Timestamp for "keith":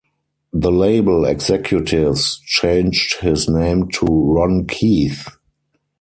4.65-5.27